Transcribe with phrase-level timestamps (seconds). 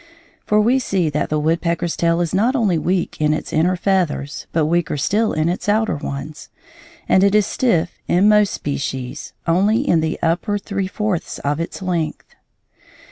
[0.47, 4.47] For we see that the woodpecker's tail is not only weak in its inner feathers,
[4.51, 6.49] but weaker still in its outer ones,
[7.07, 11.83] and it is stiff, in most species, only in the upper three fourths of its
[11.83, 12.33] length.